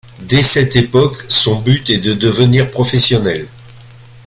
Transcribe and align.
Dès 0.23 0.41
cette 0.41 0.75
époque, 0.77 1.25
son 1.29 1.61
but 1.61 1.91
est 1.91 1.99
de 1.99 2.15
devenir 2.15 2.71
professionnel. 2.71 3.45